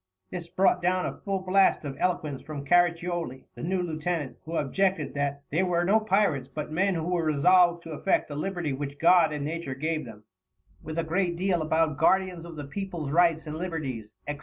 [0.31, 5.13] This brought down a full blast of eloquence from Caraccioli, the new lieutenant, who objected
[5.13, 8.97] that "they were no pirates, but men who were resolved to affect the Liberty which
[8.97, 10.23] God and Nature gave them,"
[10.81, 14.39] with a great deal about "guardians of the Peoples Rights and Liberties," etc.